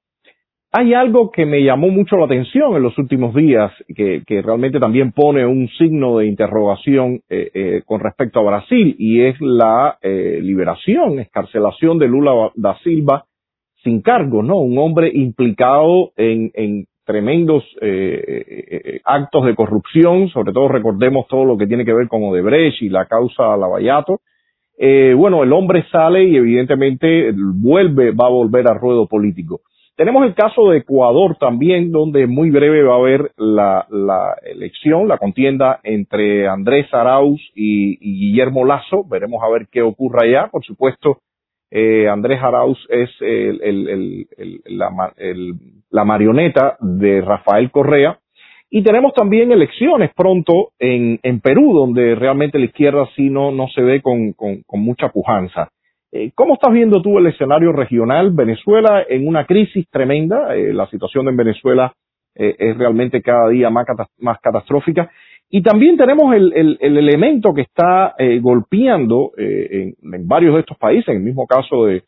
[0.76, 4.80] hay algo que me llamó mucho la atención en los últimos días, que, que realmente
[4.80, 9.98] también pone un signo de interrogación eh, eh, con respecto a Brasil, y es la
[10.02, 13.24] eh, liberación, escarcelación de Lula da Silva
[13.84, 14.58] sin cargo, ¿no?
[14.58, 21.56] Un hombre implicado en, en tremendos eh, actos de corrupción, sobre todo recordemos todo lo
[21.56, 24.22] que tiene que ver con Odebrecht y la causa Lavallato.
[24.76, 29.60] Eh, bueno, el hombre sale y evidentemente vuelve, va a volver al ruedo político.
[29.96, 35.06] Tenemos el caso de Ecuador también, donde muy breve va a haber la, la elección,
[35.06, 39.04] la contienda entre Andrés Arauz y, Guillermo Lazo.
[39.08, 40.48] Veremos a ver qué ocurre allá.
[40.50, 41.18] Por supuesto,
[41.70, 44.26] eh, Andrés Arauz es el,
[44.66, 48.18] la, marioneta de Rafael Correa.
[48.70, 53.68] Y tenemos también elecciones pronto en, en Perú, donde realmente la izquierda sí no, no
[53.68, 55.70] se ve con, con mucha pujanza.
[56.16, 58.30] Eh, ¿Cómo estás viendo tú el escenario regional?
[58.30, 61.92] Venezuela en una crisis tremenda, eh, la situación en Venezuela
[62.36, 63.84] eh, es realmente cada día más,
[64.18, 65.10] más catastrófica.
[65.50, 70.78] Y también tenemos el, el, el elemento que está golpeando en, en, varios de estos
[70.78, 72.02] países, en el mismo caso de,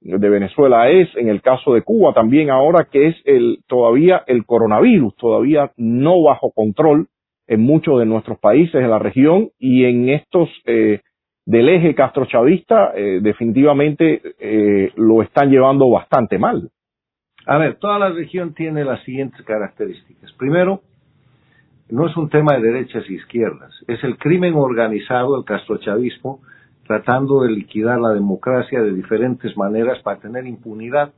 [0.00, 4.44] de Venezuela es, en el caso de Cuba también ahora, que es el, todavía el
[4.44, 7.08] coronavirus, todavía no bajo control
[7.46, 11.00] en muchos de nuestros países de la región y en estos eh,
[11.44, 16.70] del eje castrochavista eh, definitivamente eh, lo están llevando bastante mal.
[17.46, 20.32] A ver, toda la región tiene las siguientes características.
[20.34, 20.82] Primero,
[21.90, 26.40] no es un tema de derechas e izquierdas, es el crimen organizado, el castrochavismo,
[26.86, 31.12] tratando de liquidar la democracia de diferentes maneras para tener impunidad.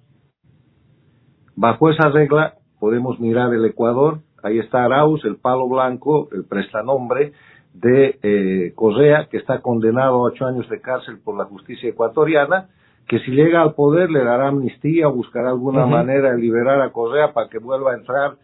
[1.55, 7.33] Bajo esa regla podemos mirar el Ecuador, ahí está Arauz, el palo blanco, el prestanombre,
[7.75, 12.69] de eh, Correa, que está condenado a ocho años de cárcel por la justicia ecuatoriana,
[13.07, 16.91] que si llega al poder le dará amnistía, o buscará alguna manera de liberar a
[16.91, 18.37] Correa para que vuelva a entrar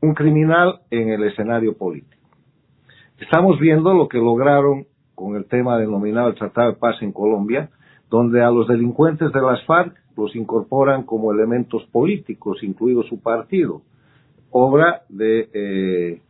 [0.00, 2.22] un criminal en el escenario político.
[3.18, 7.70] Estamos viendo lo que lograron con el tema denominado el Tratado de Paz en Colombia,
[8.10, 13.82] donde a los delincuentes de las FARC los incorporan como elementos políticos, incluido su partido,
[14.50, 16.20] obra de eh,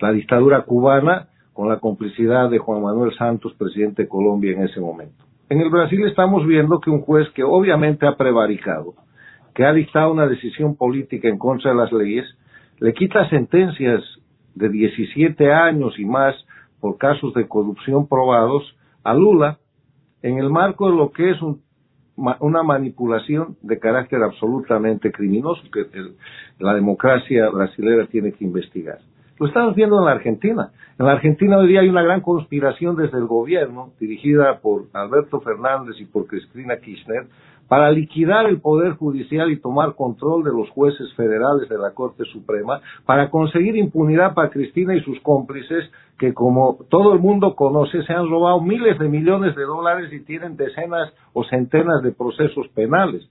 [0.00, 4.80] la dictadura cubana con la complicidad de Juan Manuel Santos, presidente de Colombia en ese
[4.80, 5.24] momento.
[5.48, 8.94] En el Brasil estamos viendo que un juez que obviamente ha prevaricado,
[9.54, 12.24] que ha dictado una decisión política en contra de las leyes,
[12.78, 14.02] le quita sentencias
[14.54, 16.34] de 17 años y más
[16.80, 18.62] por casos de corrupción probados
[19.04, 19.58] a Lula
[20.22, 21.36] en el marco de lo que es
[22.16, 25.86] una manipulación de carácter absolutamente criminoso que
[26.58, 28.98] la democracia brasileña tiene que investigar.
[29.42, 30.70] Lo estamos viendo en la Argentina.
[31.00, 35.40] En la Argentina hoy día hay una gran conspiración desde el gobierno, dirigida por Alberto
[35.40, 37.26] Fernández y por Cristina Kirchner,
[37.66, 42.22] para liquidar el Poder Judicial y tomar control de los jueces federales de la Corte
[42.26, 45.90] Suprema, para conseguir impunidad para Cristina y sus cómplices,
[46.20, 50.20] que como todo el mundo conoce, se han robado miles de millones de dólares y
[50.20, 53.28] tienen decenas o centenas de procesos penales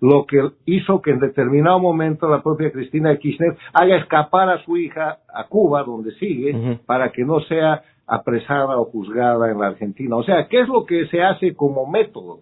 [0.00, 4.76] lo que hizo que en determinado momento la propia Cristina Kirchner haga escapar a su
[4.76, 10.16] hija a Cuba, donde sigue, para que no sea apresada o juzgada en la Argentina.
[10.16, 12.40] O sea, ¿qué es lo que se hace como método?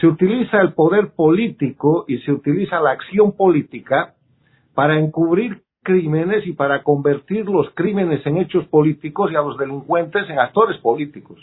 [0.00, 4.14] Se utiliza el poder político y se utiliza la acción política
[4.74, 10.28] para encubrir crímenes y para convertir los crímenes en hechos políticos y a los delincuentes
[10.28, 11.38] en actores políticos.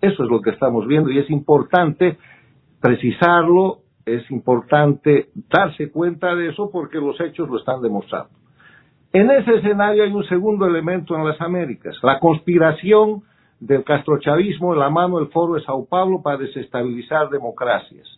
[0.00, 2.16] Eso es lo que estamos viendo y es importante
[2.80, 8.30] precisarlo es importante darse cuenta de eso porque los hechos lo están demostrando.
[9.12, 13.22] En ese escenario hay un segundo elemento en las Américas, la conspiración
[13.60, 18.08] del castrochavismo en la mano del Foro de Sao Paulo para desestabilizar democracias.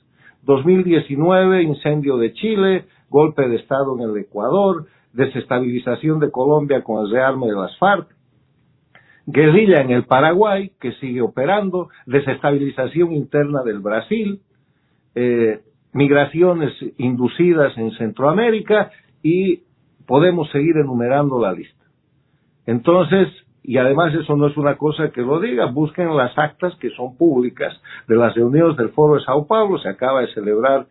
[0.42, 7.10] 2019, incendio de Chile, golpe de Estado en el Ecuador, desestabilización de Colombia con el
[7.10, 8.08] rearme de las FARC,
[9.26, 14.40] guerrilla en el Paraguay, que sigue operando, desestabilización interna del Brasil,
[15.14, 15.60] eh,
[15.92, 18.90] migraciones inducidas en Centroamérica
[19.22, 19.62] y
[20.06, 21.84] podemos seguir enumerando la lista.
[22.66, 23.28] Entonces,
[23.62, 27.16] y además eso no es una cosa que lo diga, busquen las actas que son
[27.16, 27.74] públicas
[28.06, 30.86] de las reuniones del Foro de Sao Paulo, se acaba de celebrar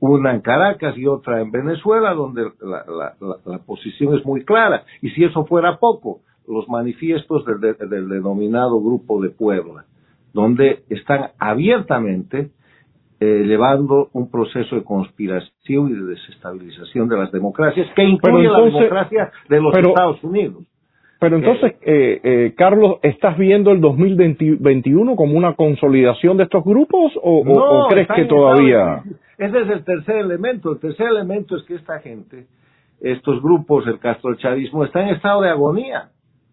[0.00, 4.84] una en Caracas y otra en Venezuela, donde la, la, posición es muy clara.
[5.02, 9.86] Y si eso fuera poco, los manifiestos del, del denominado Grupo de Puebla,
[10.32, 12.50] donde están abiertamente
[13.20, 18.60] eh, llevando un proceso de conspiración y de desestabilización de las democracias, que incluye la
[18.60, 20.64] democracia de los Estados Unidos.
[21.20, 27.12] Pero entonces, eh, eh, Carlos, ¿estás viendo el 2021 como una consolidación de estos grupos
[27.20, 29.02] o, crees que todavía...?
[29.36, 30.72] ese es el tercer elemento.
[30.72, 32.46] El tercer elemento es que esta gente,
[33.00, 36.10] estos grupos, el castrochavismo, está en estado de agonía.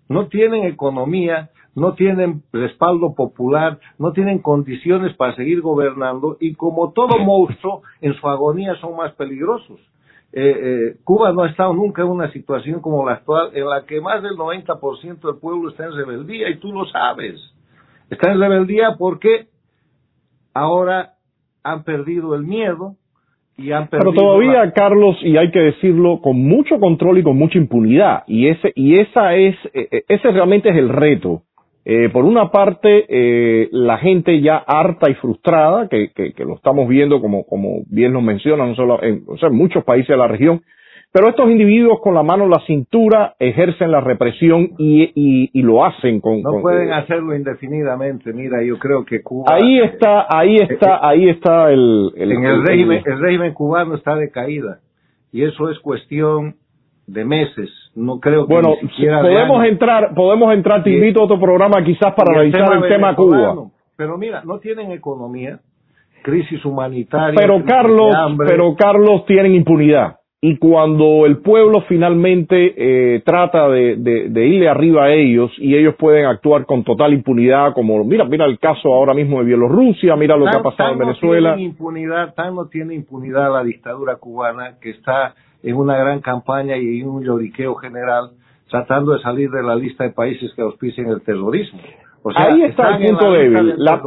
[0.09, 6.93] No tienen economía, no tienen respaldo popular, no tienen condiciones para seguir gobernando y como
[6.93, 9.79] todo monstruo, en su agonía son más peligrosos.
[10.31, 13.85] Eh, eh, Cuba no ha estado nunca en una situación como la actual en la
[13.85, 17.39] que más del 90% del pueblo está en rebeldía y tú lo sabes.
[18.09, 19.47] Está en rebeldía porque
[20.53, 21.13] ahora
[21.63, 22.95] han perdido el miedo
[23.89, 28.23] Pero todavía, Carlos, y hay que decirlo, con mucho control y con mucha impunidad.
[28.27, 31.43] Y ese, y esa es, e, e, ese realmente es el reto.
[31.87, 36.55] Eh, por una parte, eh, la gente ya harta y frustrada, que, que, que, lo
[36.55, 40.07] estamos viendo como, como bien nos mencionan, no solo en, o sea, en muchos países
[40.07, 40.63] de la región,
[41.15, 45.61] pero estos individuos con la mano en la cintura ejercen la represión y, y, y
[45.61, 46.41] lo hacen con...
[46.41, 48.33] No pueden hacerlo indefinidamente.
[48.33, 49.45] Mira, yo creo que Cuba...
[49.55, 52.11] Ahí está, ahí está, ahí está el...
[52.17, 54.79] el en el, régimen, el régimen cubano está de caída.
[55.31, 56.55] Y eso es cuestión
[57.07, 57.69] de meses.
[57.95, 58.75] No creo que bueno,
[59.21, 60.83] podemos entrar, podemos entrar.
[60.83, 63.69] Te invito a otro programa quizás para analizar el tema Cuba.
[63.95, 65.59] Pero mira, no tienen economía,
[66.21, 67.39] crisis humanitaria.
[67.39, 70.17] Pero Carlos, pero Carlos tienen impunidad
[70.47, 75.95] y cuando el pueblo finalmente eh, trata de, de, irle arriba a ellos y ellos
[75.97, 80.37] pueden actuar con total impunidad, como mira, mira el caso ahora mismo de Bielorrusia, mira
[80.37, 81.49] lo que ha pasado en Venezuela.
[81.49, 85.33] No tiene impunidad, tan no tiene impunidad la dictadura cubana que está
[85.65, 88.31] en una gran campaña y en un lloriqueo general
[88.69, 91.79] tratando de salir de la lista de países que auspician el terrorismo.
[92.35, 93.75] Ahí está el punto débil.
[93.77, 94.01] La,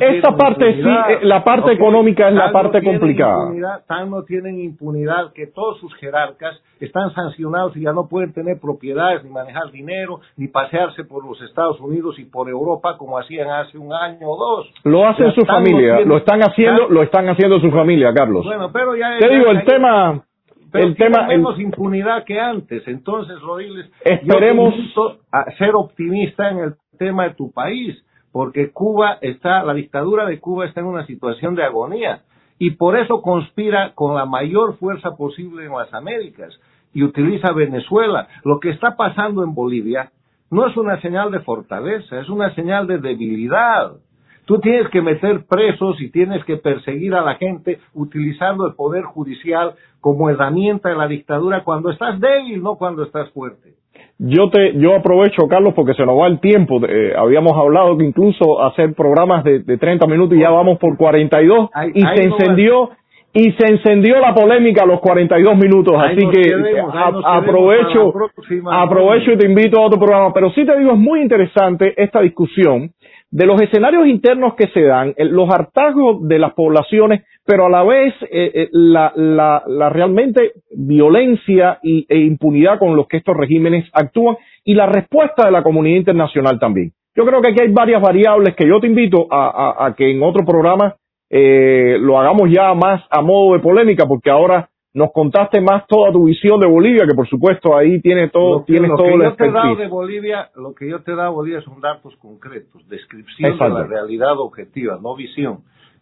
[0.00, 3.50] esta parte sí, eh, la parte económica es la parte complicada.
[3.86, 8.58] tan no tienen impunidad que todos sus jerarcas están sancionados y ya no pueden tener
[8.58, 13.50] propiedades, ni manejar dinero, ni pasearse por los Estados Unidos y por Europa como hacían
[13.50, 14.72] hace un año o dos.
[14.84, 18.46] Lo hacen su familia, lo están haciendo, lo están haciendo su familia, Carlos.
[18.46, 20.22] Bueno, pero ya te digo el tema
[20.72, 22.86] el tema menos impunidad que antes.
[22.86, 24.74] Entonces Rodiles esperemos
[25.30, 28.02] a ser optimista en el tema de tu país
[28.32, 32.22] porque Cuba está la dictadura de Cuba está en una situación de agonía
[32.58, 36.58] y por eso conspira con la mayor fuerza posible en las Américas
[36.94, 38.28] y utiliza Venezuela.
[38.44, 40.10] Lo que está pasando en Bolivia
[40.50, 43.92] no es una señal de fortaleza es una señal de debilidad
[44.52, 49.02] Tú tienes que meter presos y tienes que perseguir a la gente utilizando el poder
[49.04, 53.70] judicial como herramienta de la dictadura cuando estás débil, no cuando estás fuerte.
[54.18, 56.84] Yo te, yo aprovecho, Carlos, porque se nos va el tiempo.
[56.86, 60.98] Eh, habíamos hablado que incluso hacer programas de, de 30 minutos y ya vamos por
[60.98, 62.90] 42 y se encendió
[63.32, 66.78] y se encendió la polémica a los 42 minutos, así que
[67.24, 68.12] aprovecho,
[68.70, 70.34] aprovecho y te invito a otro programa.
[70.34, 72.90] Pero sí te digo, es muy interesante esta discusión
[73.32, 77.82] de los escenarios internos que se dan, los hartazgos de las poblaciones, pero a la
[77.82, 83.34] vez eh, eh, la, la, la, realmente violencia y, e impunidad con los que estos
[83.34, 86.92] regímenes actúan y la respuesta de la comunidad internacional también.
[87.16, 90.22] Yo creo que aquí hay varias variables que yo te invito a, a, que en
[90.22, 90.96] otro programa
[91.30, 96.12] eh, lo hagamos ya más a modo de polémica, porque ahora nos contaste más toda
[96.12, 99.34] tu visión de Bolivia, que por supuesto ahí tiene todo, lo tiene todo que yo
[99.34, 102.14] te he dado de Bolivia, lo que yo te he dado de Bolivia son datos
[102.16, 105.60] concretos, descripción de la realidad objetiva, no visión.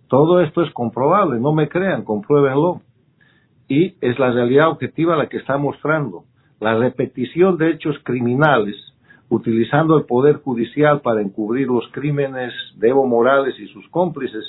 [0.09, 2.81] Todo esto es comprobable, no me crean, compruébenlo.
[3.69, 6.25] Y es la realidad objetiva la que está mostrando.
[6.59, 8.75] La repetición de hechos criminales,
[9.29, 14.45] utilizando el Poder Judicial para encubrir los crímenes de Evo Morales y sus cómplices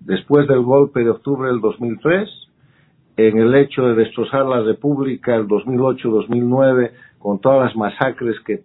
[0.00, 2.30] después del golpe de octubre del 2003,
[3.16, 8.62] en el hecho de destrozar la República el 2008-2009 con todas las masacres que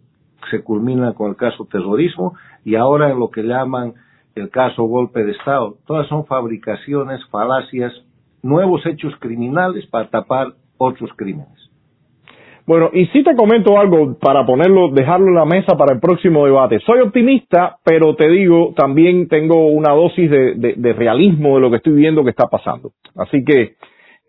[0.50, 2.34] se culminan con el caso terrorismo
[2.66, 3.94] y ahora en lo que llaman
[4.36, 5.76] el caso golpe de Estado.
[5.86, 7.94] Todas son fabricaciones, falacias,
[8.42, 11.70] nuevos hechos criminales para tapar otros crímenes.
[12.66, 16.46] Bueno, y si te comento algo para ponerlo, dejarlo en la mesa para el próximo
[16.46, 16.80] debate.
[16.86, 21.94] Soy optimista, pero te digo, también tengo una dosis de, realismo de lo que estoy
[21.94, 22.92] viendo que está pasando.
[23.16, 23.74] Así que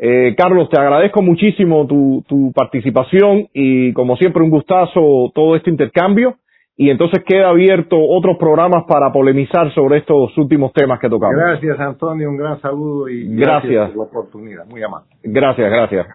[0.03, 5.69] eh, Carlos, te agradezco muchísimo tu, tu participación y como siempre un gustazo todo este
[5.69, 6.37] intercambio
[6.75, 11.37] y entonces queda abierto otros programas para polemizar sobre estos últimos temas que tocamos.
[11.37, 15.09] Gracias Antonio, un gran saludo y gracias, gracias por la oportunidad, muy amable.
[15.23, 16.07] Gracias, gracias.